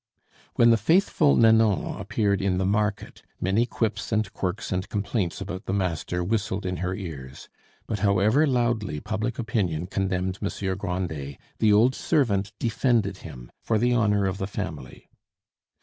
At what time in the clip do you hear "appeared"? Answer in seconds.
2.01-2.41